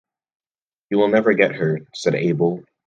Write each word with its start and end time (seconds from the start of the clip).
"You 0.89 0.97
will 0.97 1.09
never 1.09 1.33
get 1.33 1.53
her," 1.53 1.81
said 1.93 2.15
Abel. 2.15 2.63